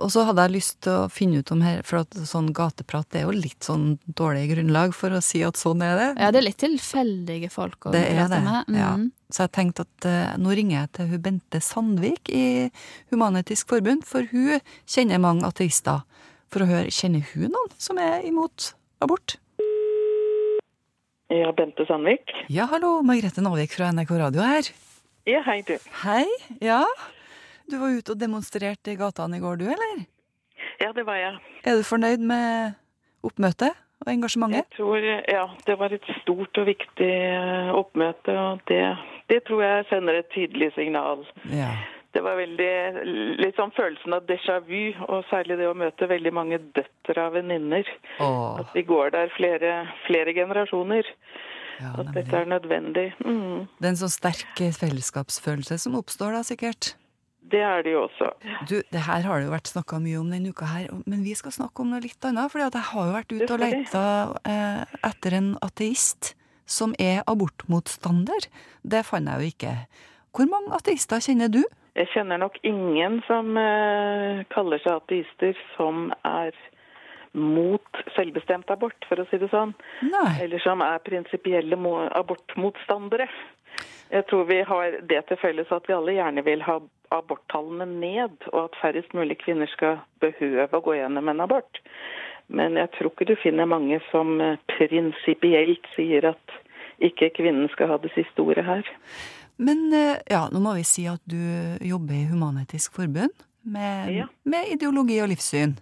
[0.00, 3.08] Og så hadde jeg lyst til å finne ut om her, for at sånn gateprat
[3.12, 6.06] det er jo litt sånn dårlig grunnlag for å si at sånn er det.
[6.22, 8.40] Ja, det er litt tilfeldige folk å Det prate det.
[8.46, 8.78] med.
[8.78, 8.92] Ja.
[8.96, 9.10] Mm.
[9.32, 12.70] Så jeg tenkte at eh, nå ringer jeg til hun Bente Sandvik i
[13.12, 16.02] Human-Etisk Forbund, for hun kjenner mange ateister.
[16.52, 19.36] For å høre, kjenner hun noen som er imot abort?
[21.32, 22.28] Ja, Bente Sandvik.
[22.52, 24.68] Ja, hallo, Margrethe Nåvik fra NRK Radio her.
[25.24, 25.76] Ja, hei du.
[26.02, 26.26] Hei,
[26.60, 26.82] ja.
[27.70, 30.04] Du var ute og demonstrerte i gatene i går, du, eller?
[30.82, 31.38] Ja, det var jeg.
[31.64, 32.74] Er du fornøyd med
[33.26, 34.66] oppmøtet og engasjementet?
[34.66, 38.82] Jeg tror, ja, det var et stort og viktig eh, oppmøte, og det,
[39.30, 41.26] det tror jeg sender et tydelig signal.
[41.52, 41.72] Ja.
[42.12, 42.72] Det var veldig,
[43.40, 47.38] litt sånn følelsen av déjà vu, og særlig det å møte veldig mange døtre av
[47.38, 47.88] venninner.
[48.20, 49.72] At vi går der flere,
[50.08, 51.08] flere generasjoner.
[51.82, 53.08] at dette er nødvendig.
[53.24, 53.64] Mm.
[53.78, 56.92] Det er en sånn sterk fellesskapsfølelse som oppstår da, sikkert.
[57.42, 58.28] Det er det jo også.
[58.70, 61.34] Du, det her har det jo vært snakka mye om denne uka her, men vi
[61.36, 62.52] skal snakke om noe litt annet.
[62.52, 64.04] For jeg har jo vært ute og leita
[64.48, 66.32] eh, etter en ateist
[66.70, 68.48] som er abortmotstander.
[68.82, 69.76] Det fant jeg jo ikke.
[70.32, 71.60] Hvor mange ateister kjenner du?
[71.98, 76.54] Jeg kjenner nok ingen som eh, kaller seg ateister som er
[77.32, 79.74] mot selvbestemt abort, for å si det sånn.
[80.40, 81.76] Eller som er prinsipielle
[82.20, 83.28] abortmotstandere.
[84.12, 86.76] Jeg tror vi har det til felles at vi alle gjerne vil ha
[87.12, 91.82] aborttallene ned, og at færrest mulig kvinner skal behøve å gå gjennom en abort.
[92.52, 96.58] Men jeg tror ikke du finner mange som eh, prinsipielt sier at
[97.02, 98.88] ikke kvinnen skal ha det siste ordet her.
[99.62, 101.38] Men eh, ja, nå må vi si at du
[101.84, 104.26] jobber i Human-Etisk Forbund med, Ja.
[104.44, 105.76] med ideologi og livssyn.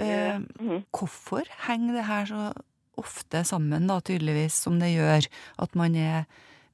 [0.00, 0.82] Eh, -hmm.
[0.92, 2.52] Hvorfor henger det her så
[2.96, 5.28] ofte sammen, da, tydeligvis, som det gjør?
[5.58, 6.24] At man er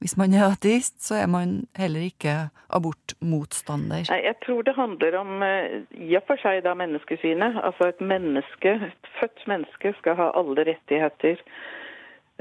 [0.03, 2.31] Hvis man er ateist, så er man heller ikke
[2.75, 4.03] abortmotstander.
[4.09, 7.55] Nei, Jeg tror det handler om eh, i og for seg da menneskesynet.
[7.63, 11.39] Altså et menneske, et født menneske skal ha alle rettigheter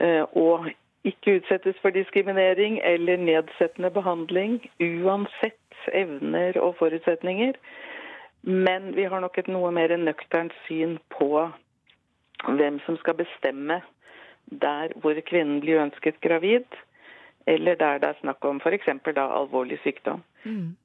[0.02, 0.72] eh, og
[1.06, 7.54] ikke utsettes for diskriminering eller nedsettende behandling uansett evner og forutsetninger.
[8.42, 11.46] Men vi har nok et noe mer nøkternt syn på
[12.42, 13.84] hvem som skal bestemme
[14.50, 16.66] der hvor kvinnen blir ønsket gravid,
[17.47, 18.88] eller der det er snakk om f.eks.
[19.16, 20.22] alvorlig sykdom.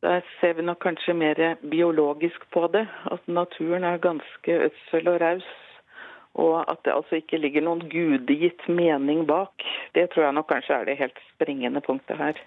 [0.02, 2.88] Der ser vi nok kanskje mer biologisk på det.
[3.12, 5.48] At naturen er ganske ødsel og raus.
[6.34, 9.64] Og at det altså ikke ligger noen gudegitt mening bak.
[9.96, 12.38] Det tror jeg nok kanskje er det helt springende punktet her.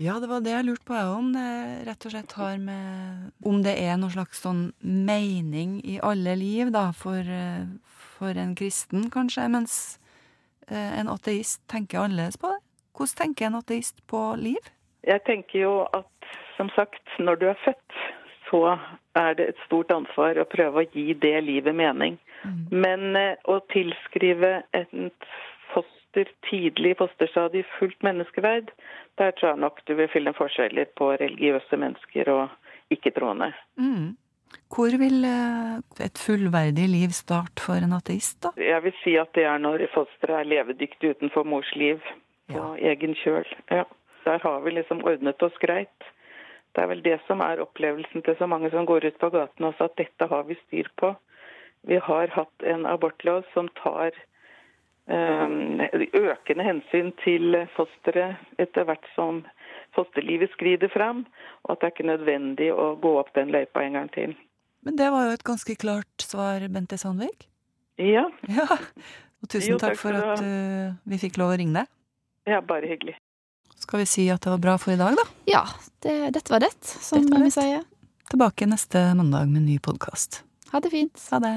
[0.00, 1.48] Ja, det var det jeg lurte på, jeg, om det
[1.84, 6.70] rett og slett har med Om det er noen slags sånn mening i alle liv,
[6.72, 7.66] da, for, eh,
[8.16, 9.74] for en kristen, kanskje, mens
[10.68, 12.59] eh, en ateist tenker annerledes på det?
[13.00, 14.66] Hvordan tenker en ateist på liv?
[15.08, 18.00] Jeg tenker jo at som sagt, når du er født,
[18.50, 18.76] så
[19.16, 22.18] er det et stort ansvar å prøve å gi det livet mening.
[22.68, 24.92] Men eh, å tilskrive et
[25.72, 28.68] foster tidlig i fullt menneskeverd,
[29.16, 33.52] der tror jeg nok du vil finne forskjeller på religiøse mennesker og ikke-troende.
[33.80, 34.16] Mm.
[34.68, 38.52] Hvor vil eh, et fullverdig liv starte for en ateist, da?
[38.60, 42.04] Jeg vil si at det er når fosteret er levedyktig utenfor mors liv
[42.50, 43.48] på egen kjøl.
[43.70, 43.84] Ja.
[44.24, 46.08] Der har vi liksom ordnet oss greit.
[46.74, 49.66] Det er vel det som er opplevelsen til så mange som går ut på gaten
[49.70, 51.14] også, at dette har vi styr på.
[51.88, 54.12] Vi har hatt en abortlov som tar
[55.10, 55.46] eh,
[56.20, 59.42] økende hensyn til fosteret etter hvert som
[59.96, 61.24] fosterlivet skrider fram,
[61.64, 64.36] og at det er ikke nødvendig å gå opp den løypa en gang til.
[64.86, 67.48] Men det var jo et ganske klart svar, Bente Sandvik.
[68.00, 68.28] Ja.
[68.48, 68.68] Ja.
[69.40, 71.88] Og tusen Jo, takk, takk for at uh, vi fikk lov å ringe deg.
[72.48, 73.16] Ja, bare hyggelig.
[73.80, 75.24] Skal vi si at det var bra for i dag, da?
[75.48, 75.62] Ja,
[76.04, 77.54] det, dette var det, som Dette var vi det.
[77.56, 77.84] sier.
[78.30, 80.42] Tilbake neste mandag med en ny podkast.
[80.72, 81.22] Ha det fint.
[81.32, 81.54] Ha det.